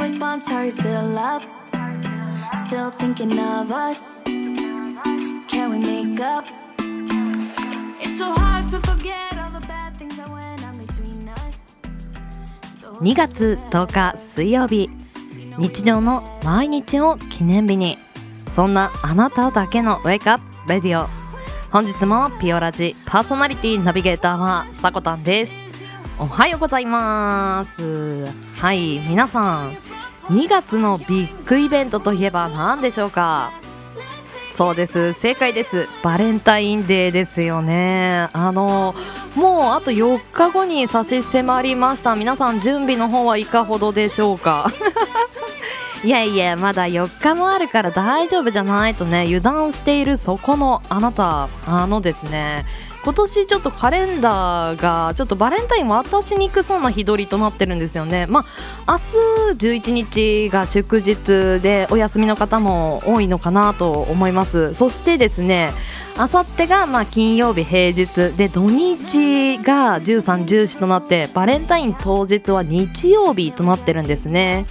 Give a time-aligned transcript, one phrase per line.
[0.00, 1.42] response, are you still up?
[2.66, 4.22] Still thinking of us?
[4.24, 6.44] Can we make up?
[8.00, 11.60] It's so hard to forget all the bad things that went on between us.
[13.02, 14.90] 2月10日水曜日
[15.58, 17.98] 日常の毎日を記念日に
[18.52, 21.08] そんなあなただけのウェイクアップレディオ
[21.70, 25.52] 本日もピオラジパーソナリティナビゲーターはさこたんです
[26.18, 28.26] おはようございます
[28.56, 29.89] はい皆さん
[30.30, 33.50] 2月のビッグイベントといえば何でしょうか？
[34.54, 35.12] そうです。
[35.14, 35.88] 正解です。
[36.02, 38.28] バレンタインデーですよね。
[38.32, 38.94] あの
[39.34, 42.14] もうあと4日後に差し迫りました。
[42.14, 44.70] 皆さん準備の方はいかほどでしょうか？
[46.04, 51.48] いやいやまだ4日もあるから大丈夫じゃないとね油断しているそこのあなた。
[51.66, 52.64] あのですね
[53.02, 58.26] 今年ちょっとカレンダーがちょっとバレンタイン渡しにくそうな日取りとなってるんですよね。
[58.26, 58.44] ま
[58.86, 58.98] あ
[59.56, 64.74] 明日11日が祝日でお休みの方も多いのかなと思います。
[64.74, 65.70] そしてですね
[66.18, 74.66] あさってがまあ金曜日平日で土日が13、14となってバレンタイン当日は日曜日となってるんですね。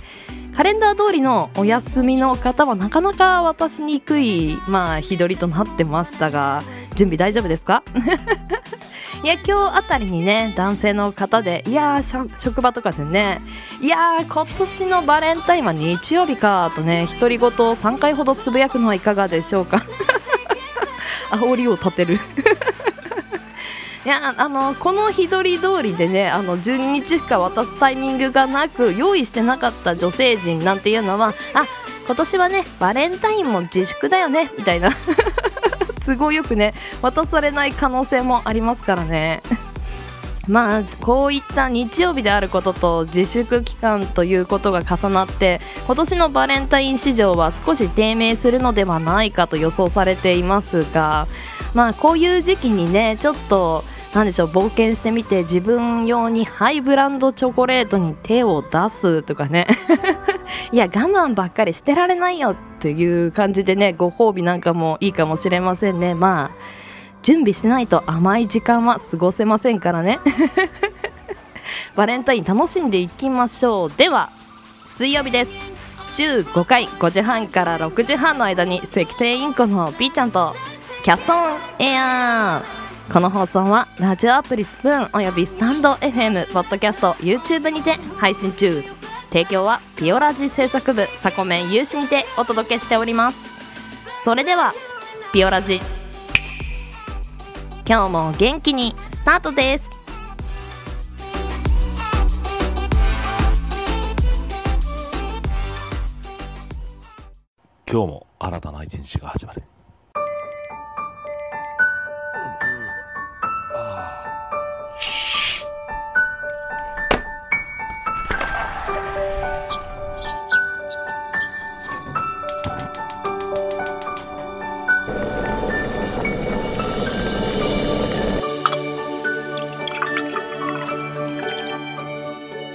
[0.60, 6.64] カレンダー通りのお休みの方はなかなか渡しにくい、まあ、日取りとなってましたが
[6.98, 7.82] 準備大丈夫ですか？
[9.24, 13.40] いや今日あたりにね男性の方でいやー職場とかでね
[13.82, 19.82] いやー今年のバレンタインは日曜日かとね独り言を3回ほどつぶやくのはいかがでしょうか？
[21.32, 22.20] 煽りを立てる。
[24.10, 31.66] やあのこの日取り通りでねあの12日しか渡すタイミングがなく用意してなかった女性陣なんていうのはあ
[32.08, 34.90] 今年はねバレンタインも自粛だよねみたいな
[36.06, 39.42] 都合よくね渡されない可能性もありますからね。
[40.48, 51.28] まあこういった日曜日であることと自粛期間ということが重なって今年のバレンタイン市場は少し低迷するのではないかと予想されていますが
[51.76, 53.84] まあこういう時期にねちょっと
[54.14, 59.68] なんでしょう冒険してみて自分用にハイブランドチョコレートに手を出すとかね。
[60.72, 66.16] いや我慢ばっかりしてられないよっていう感じでねご褒美なんかもいいかもしれませんね。
[66.16, 66.58] まあ
[67.22, 70.20] 準備してないと甘い時間は過ごせませんからね。
[71.96, 73.92] バレンタイン楽しんでいきましょう。
[73.96, 74.30] では
[74.96, 75.52] 水曜日です。
[76.16, 80.56] 週5回5時半から6時半の間に赤星インコの B ちゃんと
[81.04, 81.38] キャストン
[81.78, 82.64] エア。
[82.76, 82.79] ー
[83.12, 88.84] この放送はラジオアプリスプーンおよびスタンド FM ポッドキャスト YouTube にて配信中。
[89.32, 93.40] 提供はピオラジ制作部サコメン有志にてお届けしております。
[94.24, 94.74] それでは
[95.34, 95.82] ピオラジ。
[97.88, 99.90] 今日も元気にスタートです。
[107.92, 109.64] 今日も新たな一日が始まる。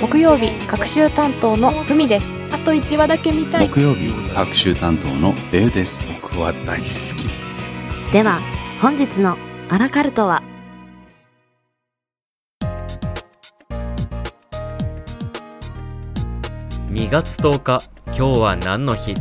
[0.00, 2.34] 木曜日各週担当のふみです。
[2.52, 3.68] あと1話だけ見たい。
[3.68, 6.06] 木曜日各週担当のせいです。
[6.20, 7.26] 僕は大好き
[8.12, 8.40] では
[8.82, 9.38] 本日の
[9.70, 10.42] アラカルトは
[16.90, 19.14] ？2月10日今日は何の日？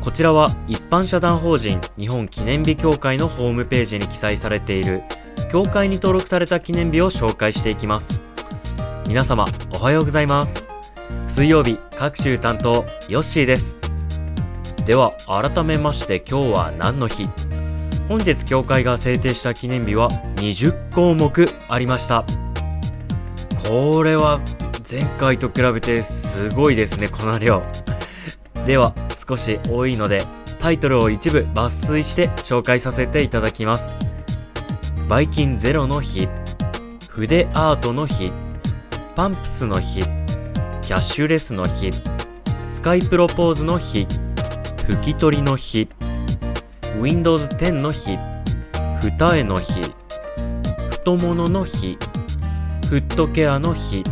[0.00, 5.02] こちらは一般社団法人日本記念日協会のホームページに記載されている
[5.50, 8.22] 協会に登録された記念日を紹介していきます
[9.10, 10.68] 皆様おはようございます。
[11.26, 13.76] 水曜日各週担当ヨッシーです。
[14.86, 17.28] では改めまして今日は何の日？
[18.06, 22.24] 本日協会が制定した記念日は20項目ありました。
[23.68, 24.40] これは
[24.88, 27.64] 前回と比べてすごいですねこの量。
[28.64, 28.94] では
[29.28, 30.22] 少し多いので
[30.60, 33.92] タイトルを一部抜粋して紹介させていただきます。
[35.08, 36.28] バイキンゼロの日
[37.08, 38.30] 筆アートの日
[39.14, 41.90] パンプスの日キャッシュレスの日
[42.68, 44.06] スカイプロポーズの日
[44.88, 45.88] 拭き取りの日
[46.98, 48.18] Windows 10の日
[49.02, 49.80] 二重の日
[50.90, 51.98] 太ものの日
[52.88, 54.02] フットケアの日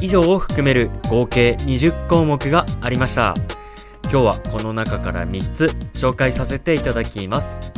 [0.00, 3.34] 以上を含める合計20項目がありました。
[4.04, 5.64] 今日はこの中から3つ
[5.94, 7.72] 紹介させていただきます。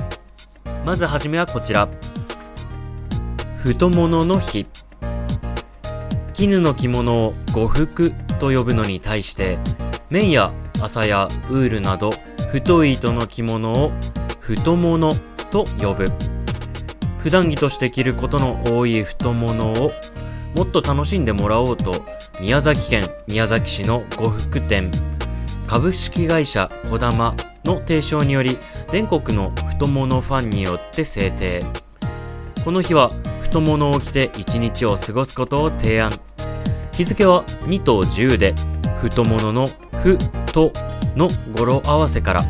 [0.84, 1.88] まずはじめはこちら。
[3.62, 4.67] 太ものの日。
[6.37, 9.59] 絹の着物を呉服と呼ぶのに対して
[10.11, 10.53] 綿や
[10.83, 12.11] 麻やウールなど
[12.50, 13.91] 太い糸の着物を
[14.41, 15.15] 太もの
[15.50, 16.12] と呼ぶ。
[17.21, 19.93] 普段着として着ることの多い太ものを
[20.55, 22.05] もっと楽しんでもらおうと
[22.38, 24.91] 宮崎県宮崎市の呉服店。
[25.67, 27.35] 株式会社こだま
[27.65, 31.65] の提唱により全国の太ものファンによって制定。
[32.62, 33.11] この日は
[33.56, 36.12] 太ものを着て一日を過ごすことを提案。
[36.93, 38.55] 日付は2と10で
[38.99, 39.67] 太ものの
[40.03, 40.19] 「ふ」
[40.53, 40.75] と
[41.17, 41.26] 「の
[41.56, 42.44] 語呂合わせから。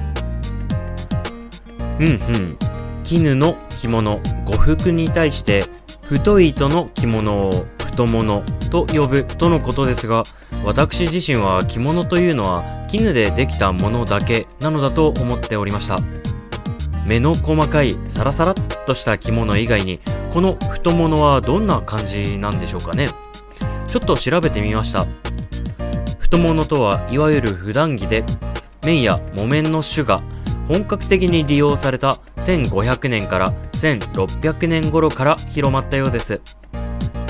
[2.00, 2.56] うんうん。
[3.04, 5.64] 絹の着物呉服に対して
[6.02, 10.24] 太い糸の着物を太物と呼ぶとのことですが
[10.64, 16.00] 私自身は着物というのは絹でできたものだけなのだと思っておりました。
[17.06, 18.54] 目の細かいサラサラっ
[18.84, 20.00] とした着物以外に
[20.36, 23.08] この太物はどんな感じなんでしょうかね。
[23.86, 25.06] ちょっと調べてみました。
[26.18, 28.22] 太物とはいわゆる普段着で
[28.82, 30.20] 綿や木綿の種が
[30.68, 36.42] 本格的に利用された1500年から1600年頃から広まったようです。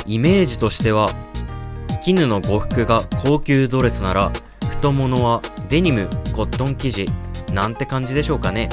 [0.05, 1.09] イメージとしては
[2.03, 4.33] 絹の呉服が高級ドレスなら
[4.69, 7.07] 太ものはデニムコットン生地
[7.53, 8.69] なんて感じでしょうかね。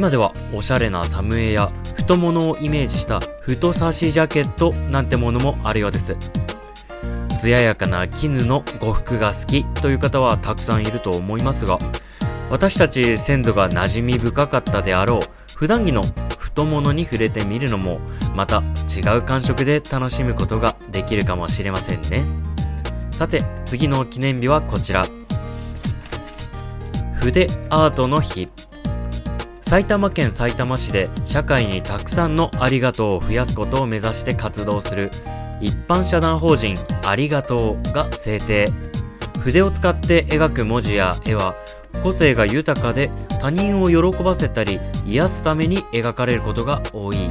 [0.00, 6.16] 今ではおしゃれなサムエや太ものをイメージした太差しジャケットなんてものもあるようです。
[7.38, 11.78] 艶やかな絹の呉服が好きという方はたくさんいると思いますが
[12.48, 16.02] 私たち鮮度が馴染み深かったであろう普段着の
[16.38, 18.00] 太ものに触れてみるのも
[18.34, 22.24] また違う感触で楽しむことができるかもしれませんね。
[23.10, 25.04] さて次の記念日はこちら。
[27.20, 28.48] 筆アートの日。
[29.70, 35.12] 埼玉県埼玉市で社会にたくさんのありがとうを増やすことを目指して活動する
[35.60, 36.74] 一般社団法人
[37.06, 38.68] ありがとうが制定。
[39.38, 41.54] 筆を使って描く文字や絵は
[42.02, 47.30] 個性が豊かで他人を喜ばせたり癒すために描かれることが多い。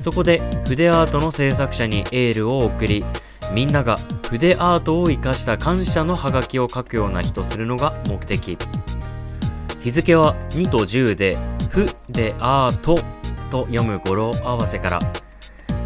[0.00, 3.04] そこで筆アートの制作者にエールを送り
[3.52, 3.98] みんなが
[4.30, 8.56] 筆アートを生かした感謝のハガキを書くような日とするのが目的。
[9.80, 11.38] 日付は2と10で
[11.70, 12.96] 「ふ」で「アート」
[13.50, 15.00] と読む語呂合わせから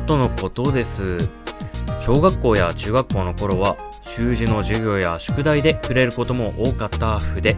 [0.06, 1.19] とのことです。
[2.00, 7.56] 小学校や中学校の頃は習字の授業や宿題で触れることも多かった筆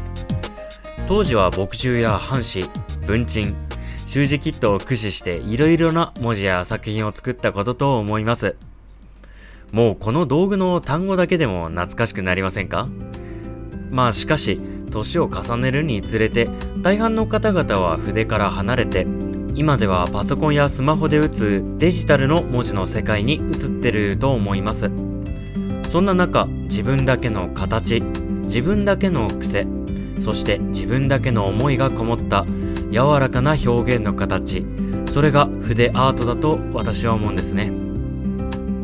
[1.08, 2.66] 当時は墨汁や半紙
[3.06, 3.56] 文鎮
[4.06, 8.56] 習字キットを駆使していろいろな文字や作品を作ったことと思います。
[9.72, 12.86] もうこの道具の単語だけでも懐かしくなりませんか？
[13.90, 14.60] まあしかし
[14.96, 16.48] 年を重ねるにつれて
[16.78, 19.06] 大半の方々は筆から離れて
[19.54, 24.90] 今ではパソコンやスマホで打つデジタルの文字の世界に移ってると思います。
[25.90, 28.02] そんな中自分だけの形
[28.42, 29.66] 自分だけの癖
[30.22, 32.44] そして自分だけの思いがこもった
[32.90, 34.66] 柔らかな表現の形
[35.10, 37.72] それが筆アートだと私は思うんですね。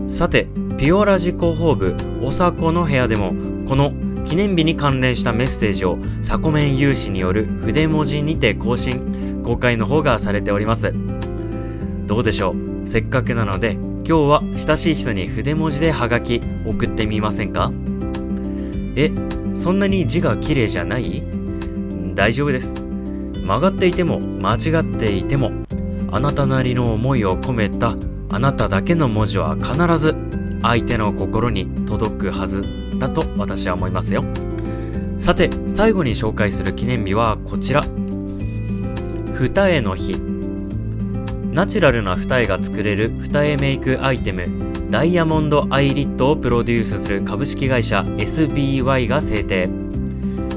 [0.08, 0.46] さて
[0.78, 3.34] ピオラジ広報部おさこの部屋でも
[3.68, 3.92] この
[4.32, 10.94] 記念日に関連したメッセージをサコメン有志による筆文字にて更新公開の方がされております
[12.06, 17.70] どうでしょうせっかくなので今日は親しい人に筆文字でハガキ送ってみませんか
[18.96, 19.10] え
[19.54, 21.22] そんなに字が綺麗じゃない
[22.14, 22.72] 大丈夫です
[23.42, 25.52] 曲がっていても間違っていても
[26.10, 27.96] あなたなりの思いを込めた
[28.30, 30.14] あなただけの文字は必ず
[30.62, 34.24] 相手の心に届くはずだと私は思いますよ。
[35.18, 37.84] さて最後に紹介する記念日はこちら。
[39.38, 40.14] 二重の日。
[41.52, 44.46] ナチュラルな二重が作れる二重メイクアイテム
[44.90, 49.68] ダイヤモンドアイリットをプロデュースする株式会社 SBY が制定。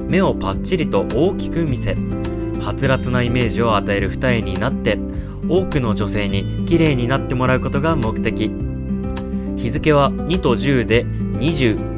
[0.08, 1.96] 目をパッチリと大きく見せ
[2.62, 5.00] はつらつなイメージを与える二重になって
[5.50, 8.52] 多くの女性に綺麗になってもらうことが目的。
[9.58, 11.95] 日付は2と10で20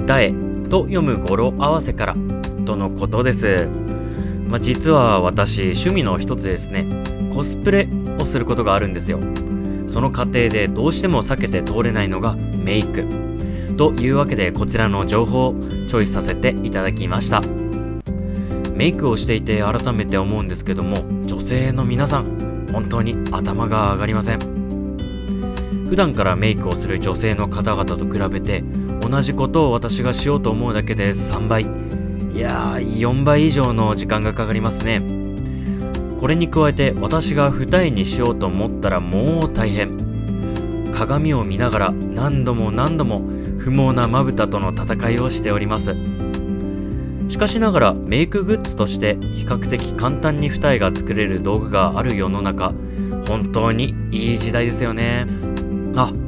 [0.00, 0.34] 二重
[0.68, 2.16] と読む語呂合わせから
[2.66, 3.68] とのことです、
[4.48, 6.86] まあ、実は私趣味の一つですね
[7.32, 9.20] コスプレをすることがあるんですよ。
[9.88, 13.06] その過程でどうしても避けて通れないのがメイク
[13.76, 15.54] というわけでこちらの情報を
[15.86, 17.42] チョイスさせていただきました。
[18.74, 24.38] メイクをしていて改めて思うんですけども女性の皆さん本当に頭が上がりません。
[25.88, 28.64] 普段からメイクをする女性の方々と比べて
[29.08, 31.62] 同じことを私がしようと思うだけで3倍。
[31.62, 31.66] い
[32.38, 35.02] やー4倍以上の時間がかかりますね。
[36.20, 39.96] これに加えて私が二重にしようと思ったらもう大変。
[40.92, 43.22] 鏡を見ながら何度も何度も
[43.58, 45.94] 不毛なまぶたとの戦いをしております。
[47.28, 52.72] しかしながらメイクグッズとして比較的簡単に二重が作れる道具がある世の中。
[53.26, 55.43] 本当にいい時代ですよね。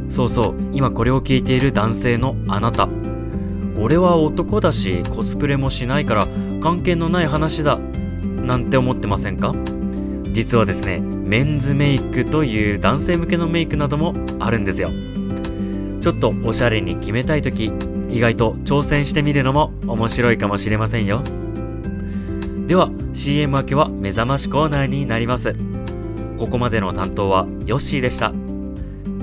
[0.09, 2.89] そうそう今これを聞いている男性のあなた。
[3.79, 6.27] 俺は男だしコスプレもしないから
[6.63, 9.55] 関係のない話だなんて思ってませんか？
[10.33, 14.91] 実はですねメンズメイクという男性向けのメイクなどもあるんですよ。
[16.01, 17.73] ちょっとおしゃれに決めたい時
[18.09, 21.23] 意外と挑戦してみるのも面白いかもしれませんよ。
[22.67, 25.55] では CM 明けは目覚ましコーナーになります。
[26.39, 28.33] ここまでの担当はヨッシーでした。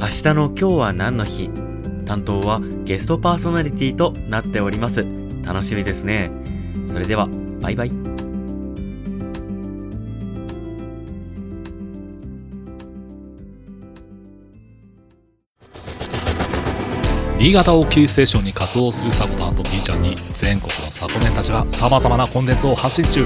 [0.04, 1.50] 明日の今日は何の日？
[2.06, 5.08] 担当はゲストパーソナリティとなっております。
[5.44, 6.30] 楽しみですね。
[6.88, 7.30] それでは
[7.62, 7.92] バイバイ。
[17.38, 23.26] 新潟をキーステーションに活動するサコタンと B ちゃんに全国のサコメンたちが様々なコンテンツを発信中。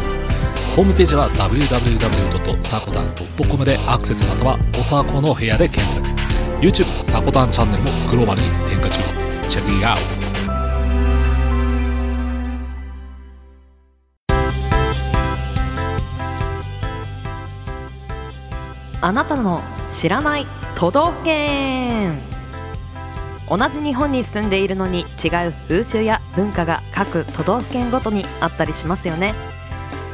[0.76, 6.06] ホームページは www.sakotan.com でアクセスまたはおさこの部屋で検索。
[6.60, 9.04] YouTube サコタンチャンネルもグローバルに展開中。
[9.48, 10.04] チェックイアウト
[19.02, 22.20] あなたの知らない都道府県。
[23.48, 29.36] 同じ日本に住んでいるのに違う風習や文化が各都道府県ごとにあったりしますよね。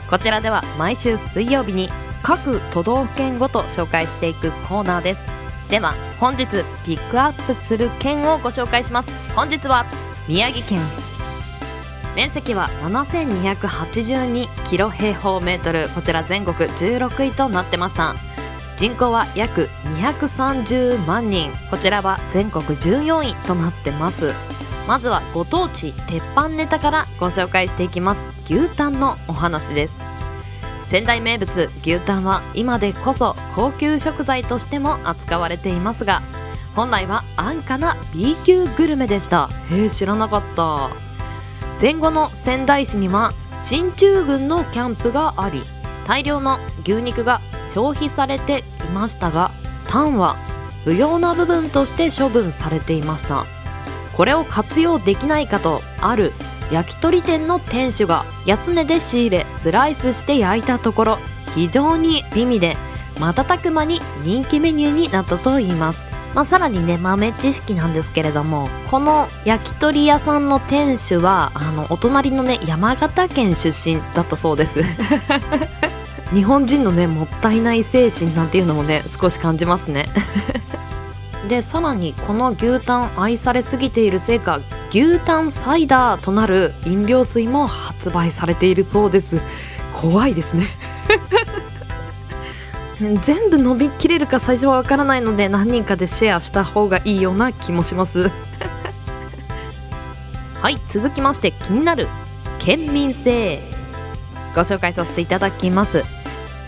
[0.10, 1.90] こちらでは毎週水曜日に
[2.22, 5.33] 各都道府県ごと紹介していくコーナーです。
[5.70, 6.46] では本日
[6.86, 9.12] ピックアップする県をご紹介します。
[9.36, 9.86] 本日は
[10.28, 10.82] 宮城県。
[12.16, 15.90] 面積は7282キロ平方メートル。
[15.90, 18.16] こちら全国16位となってました。
[18.78, 21.52] 人口は約230万人。
[21.72, 24.32] こちらは全国14位となってます。
[24.88, 28.28] まずはご当地鉄板ネタからご紹介していきます。
[28.46, 30.13] 牛タンのお話です。
[30.94, 36.22] 仙台名物牛タンは今でこそ高級食材としても扱われていますが
[36.76, 39.50] 本来は安価な B 級グルメでした。
[39.72, 40.92] へえ知らなかった。
[41.74, 43.34] 戦後の仙台市には
[43.64, 45.64] 進駐軍のキャンプがあり
[46.06, 49.50] 大量の牛肉が消費されていましたが
[49.88, 50.36] タンは
[50.84, 53.48] 不要な部分として処分されていました。
[54.16, 56.34] これを活用できないかとある
[56.72, 61.20] 焼き鳥店の店主が安値で仕入れスライスして焼いたところ
[61.56, 62.78] 非常に美味で
[63.20, 66.08] 瞬く間に人気メニューになったといいます。
[66.34, 74.82] まあ、さらにね豆知識なんですけれどもこの焼き鳥屋さんの店主はあのお隣のね山形県出身だったそうです。
[76.34, 80.10] 日本人のねもったいない精神なんていうのもね少し感じますね。
[81.48, 84.60] でさらにこの牛タン愛されすぎているせいか
[84.94, 89.42] 牛タンサイダーとなる飲料水も発売されているそうです。
[89.92, 90.68] 怖いですね。
[93.22, 98.30] 全部伸びきれるか最初はわからないので何人かでシェアした方がいいような気もします。
[100.62, 102.08] はい続きまして気になる
[102.60, 103.64] 県民性。
[104.54, 106.04] ご紹介させていただきます。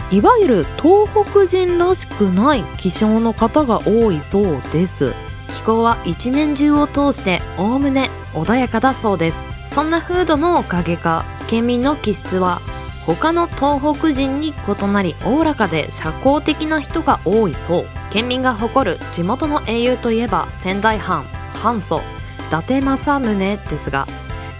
[0.10, 5.14] いわゆる東北人らしくない気象の方が多いそうです。
[5.50, 12.62] 気候は一年中を通しておおむね穏やかだそうですそんな風土のおかげか県民の気質は
[13.06, 17.86] 他の東北人に異なりおおらかで社交的な人が多いそう。
[18.10, 22.02] 県民が誇る地元の英雄といえば仙台藩藩祖
[22.48, 24.08] 伊達政宗ですが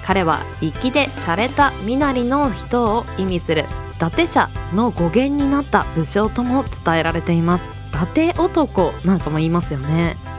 [0.04, 3.66] 彼は粋で洒落た身なりの人を意味する
[3.96, 7.70] 伊達者の語源になった武将とも伝えられています。
[7.90, 10.18] 伊達男なんかも言いますよね。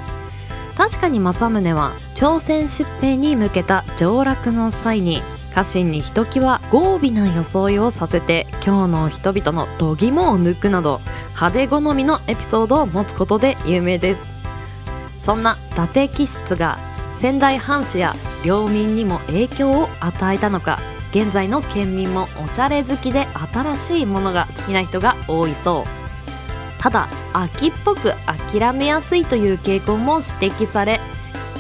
[0.77, 5.23] 確かに政宗は朝鮮出兵に向けた上洛の際に
[5.55, 14.27] 家臣にひときわ豪美な装いをさせて今日の人々の度肝を抜くなど派手好みのエピソードを持つことで有名です
[15.23, 16.79] そんな伊達気質が
[17.17, 18.15] 仙台藩士や
[18.45, 20.79] 領民にも影響を与えたのか
[21.11, 26.06] 現在の県民もおしゃれ好きで新しいものが好きな人が多いそう
[26.87, 28.13] ただ秋っぽく
[28.51, 31.01] 諦めやすいという傾向も指摘され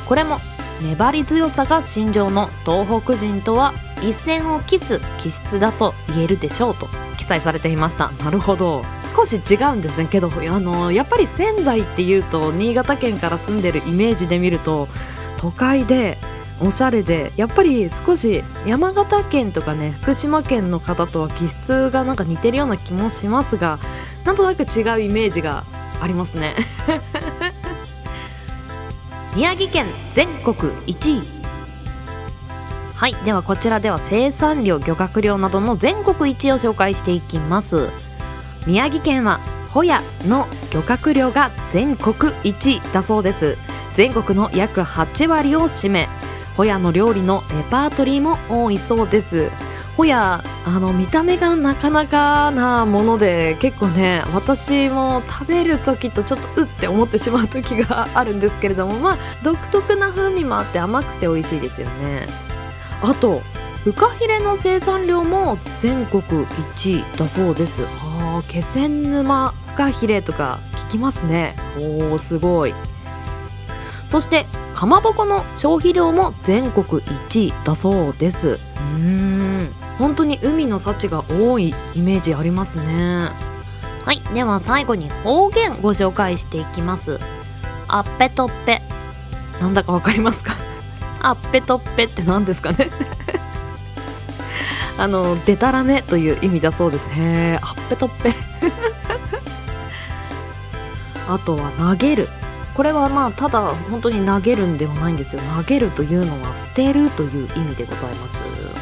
[0.08, 0.38] これも
[0.80, 6.86] 粘り強さが身上の東北人とは一線を期す気質だと言えるでしょうと
[7.18, 8.12] 記載されていました。
[8.12, 8.84] なるほど。
[9.16, 14.86] 少し違うんですねけどあのやっぱり仙台っていうと新潟県から住んでるイメージで見ると
[15.38, 16.18] 都会で
[16.60, 23.78] おしゃれでやっぱり少し山形県とかね福島県の方とは気質がなんか似てるような気もしますが
[24.24, 25.64] なんとなく違うイメージが
[26.00, 26.54] ありますね。
[29.34, 31.22] 宮城県全国1位。
[32.94, 37.90] はいではこちらでは生産量漁獲量などの全国1位を紹介していきます。
[38.66, 43.58] 宮城県はホヤの漁獲量が全国1位だそうです。
[43.92, 46.08] 全国の約8割を占め
[46.56, 49.50] ホヤの料理のレパートリーも多いそうです。
[49.96, 62.26] ホヤあの見た目がなかなかなもので結構ね私も食べる時とちょっとうって思ってしまう時があるんですけれどもまあ独特な風味もあって甘くて美味しいですよね。
[63.02, 63.40] あと
[63.84, 67.82] フカヒレの生産量も全国1位だそうです。
[68.02, 71.56] あ気仙沼フカヒレとか聞きますね。
[71.76, 72.74] おーすごい。
[74.08, 74.44] そして
[74.76, 78.48] かまぼこの消費量も全国1位だそうです。
[78.50, 78.90] うー
[79.64, 79.72] ん。
[79.98, 83.30] 本当に海の幸が多いイメージありますね。
[84.04, 84.20] はい。
[84.34, 87.18] では最後に方言ご紹介していきます。
[87.88, 88.82] あっぺとっぺ。
[89.60, 90.52] なんだかわかりますか？
[91.22, 92.90] あっぺとっぺって何ですかね？
[94.98, 97.08] あのでたらめという意味だそうです。
[97.12, 98.34] へあっぺとっぺ。
[101.28, 102.28] あとは投げる。
[102.76, 105.40] これはまあただ本当に投げるんではないんですよ。
[105.56, 108.36] 投げるというのは捨てるという意味でございます。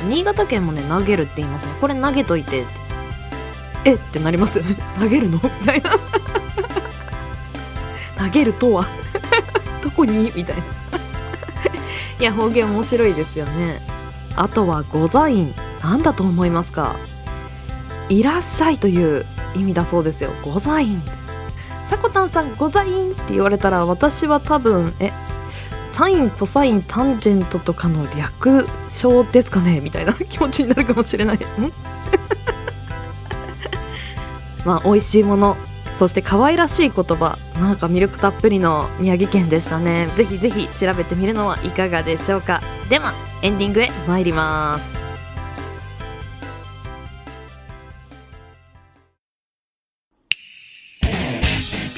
[0.09, 1.73] 新潟県もね投げるって言いますね。
[1.81, 2.65] これ投げといて
[3.85, 4.77] えってなりますよね。
[4.99, 5.37] 投げるの？
[5.37, 5.91] みたいな。
[8.19, 8.87] 投げるとは？
[9.81, 10.33] どこに？
[10.35, 10.63] みたいな。
[12.19, 13.80] いや方言面白いですよね。
[14.35, 15.54] あとはございん。
[15.83, 16.97] 何だと思いますか？
[18.09, 20.33] いらっしゃいという意味だそうですよ。
[20.43, 21.02] ございん。
[21.86, 25.12] さこたんさんございんって言われたら私は多分え
[25.90, 31.36] サインコサインタンジェントとかの略称ですかねみたいな 気持ちになるかもしれない。
[31.36, 31.40] ん？
[34.64, 35.56] まあ美味しいもの。
[35.94, 37.38] そして可愛らしい言葉。
[37.60, 40.08] なんか魅力たっぷりの宮城県でしたね。
[40.16, 42.60] ぜひぜひ調べてみるのはいかがでしょうか。
[42.88, 44.94] ではエンディングへ参ります。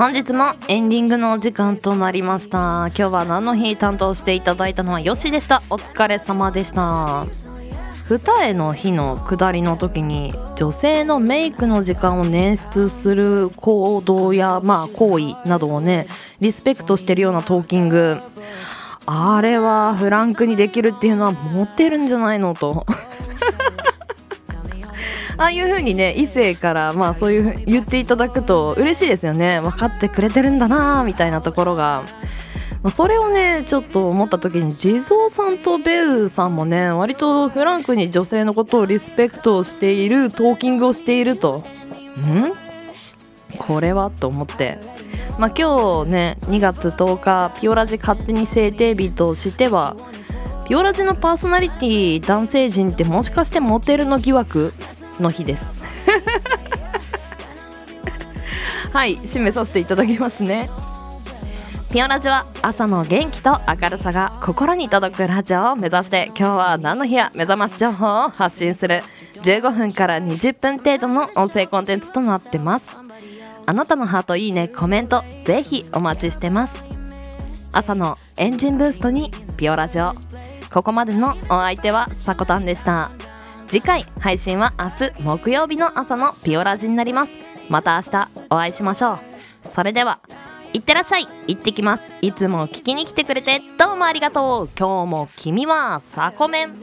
[0.00, 2.86] 本日もエンディングのお時間となりました。
[2.86, 5.62] 今日は何の日担当していただいたのはよしでした。
[5.68, 7.26] お疲れ様でした。
[8.08, 16.06] 二重の日の下りの時に女性のメイクの時間を捻出する行動やまあ行為などをね
[16.40, 18.16] リスペクトしてるようなトーキング。
[19.04, 22.86] あれはフランクにできるっていうのはモテるんじゃないのと。
[25.40, 29.58] ああいう風にね異性からまあそういうふう言っていただくと嬉しいですよね。
[29.62, 32.02] 分かってくれてるんだなみたいなところが、
[32.82, 41.64] まあ、それをねちょっと思った時に地蔵さんとベウさんもね割とフランクに女性のことをリスペクトしているトーキングをしていると。
[42.18, 42.52] ん？
[43.56, 44.10] これは？
[44.10, 44.78] と思って。
[45.38, 49.96] まあ今日ね2月10日ピオラジ勝手に制定日としては
[50.68, 54.74] ピオラジのパーソナリティ男性陣ってもしかしてモテるの疑惑？
[55.20, 55.66] の日です。
[58.92, 60.70] はい締めさせていただきますね。
[61.90, 69.02] ピオラジは朝の元気と明るさが心に届くラジオを目指して今日は何の日や目覚まし情報を発信する
[69.42, 72.96] 15分から20分程度の音声コンテンツとなってます。
[73.66, 76.90] あなたのハートいいねコメントぜひお待ちしてます。
[77.72, 80.12] 朝のエンジンブーストにピオラジオ
[80.72, 83.10] ここまでのお相手はさこたんでした
[83.70, 87.32] 次回配信は明日木曜日の朝のピオラジになります。
[87.68, 89.18] また明日お会いしましょう。
[89.68, 90.18] それでは
[90.72, 92.02] いってらっしゃい行ってきます。
[92.20, 94.68] いつも聞きに来てくれてどうもありがとう。
[94.76, 96.82] 今日も君はサコメン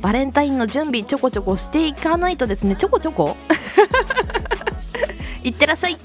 [0.00, 3.36] バレンタインの準備ちょこちょこしていかないとですねちょこちょこ。
[5.44, 5.98] いってらっしゃい。